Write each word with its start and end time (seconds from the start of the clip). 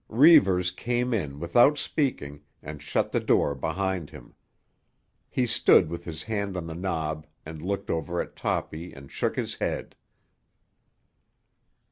Reivers 0.09 0.71
came 0.71 1.13
in 1.13 1.39
without 1.39 1.77
speaking 1.77 2.41
and 2.63 2.81
shut 2.81 3.11
the 3.11 3.19
door 3.19 3.53
behind 3.53 4.09
him. 4.09 4.33
He 5.29 5.45
stood 5.45 5.91
with 5.91 6.05
his 6.05 6.23
hand 6.23 6.57
on 6.57 6.65
the 6.65 6.73
knob 6.73 7.27
and 7.45 7.61
looked 7.61 7.91
over 7.91 8.19
at 8.19 8.35
Toppy 8.35 8.93
and 8.93 9.11
shook 9.11 9.35
his 9.35 9.53
head. 9.57 9.95